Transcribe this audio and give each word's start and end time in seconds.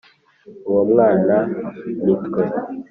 uwo 0.69 0.81
mwana 0.91 1.35
ni 2.03 2.15
twe, 2.23 2.43